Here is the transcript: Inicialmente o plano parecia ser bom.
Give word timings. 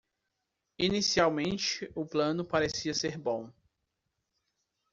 Inicialmente 0.79 1.87
o 1.93 2.03
plano 2.07 2.43
parecia 2.43 2.91
ser 2.91 3.19
bom. 3.19 3.53